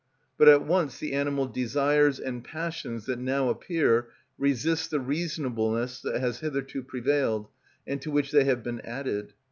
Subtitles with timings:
[0.35, 6.19] But at once the animal desires and passions that now appear resist the reasonableness that
[6.19, 7.49] has hitherto prevailed
[7.85, 9.33] and to which they have been added.